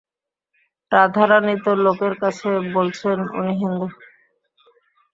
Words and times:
রাধারানী 0.91 1.55
তো 1.63 1.71
লোকের 1.83 2.13
কাছে 2.21 2.47
বলছেন 2.75 3.17
উনি 3.37 3.53
হিন্দু। 3.61 3.87